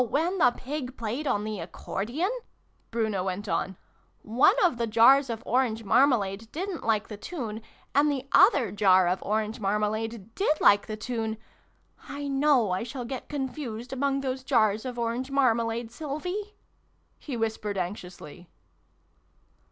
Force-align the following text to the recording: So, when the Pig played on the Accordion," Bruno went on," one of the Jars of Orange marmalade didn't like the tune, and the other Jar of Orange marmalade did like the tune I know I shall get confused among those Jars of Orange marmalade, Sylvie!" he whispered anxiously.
So, 0.01 0.07
when 0.07 0.39
the 0.39 0.49
Pig 0.49 0.97
played 0.97 1.27
on 1.27 1.43
the 1.43 1.59
Accordion," 1.59 2.31
Bruno 2.89 3.23
went 3.25 3.47
on," 3.47 3.77
one 4.23 4.55
of 4.65 4.77
the 4.77 4.87
Jars 4.87 5.29
of 5.29 5.43
Orange 5.45 5.83
marmalade 5.83 6.51
didn't 6.51 6.83
like 6.83 7.07
the 7.07 7.17
tune, 7.17 7.61
and 7.93 8.11
the 8.11 8.27
other 8.31 8.71
Jar 8.71 9.07
of 9.07 9.21
Orange 9.21 9.59
marmalade 9.59 10.33
did 10.33 10.59
like 10.59 10.87
the 10.87 10.97
tune 10.97 11.37
I 12.09 12.27
know 12.27 12.71
I 12.71 12.81
shall 12.81 13.05
get 13.05 13.29
confused 13.29 13.93
among 13.93 14.21
those 14.21 14.43
Jars 14.43 14.85
of 14.85 14.97
Orange 14.97 15.29
marmalade, 15.29 15.91
Sylvie!" 15.91 16.55
he 17.27 17.37
whispered 17.37 17.77
anxiously. 17.77 18.49